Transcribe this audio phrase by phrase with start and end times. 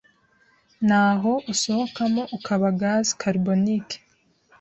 [0.87, 3.95] naho usohokamo ukaba gaz carbonique.